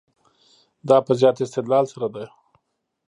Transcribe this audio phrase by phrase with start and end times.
[0.89, 2.23] دا په زیات استدلال سره ده.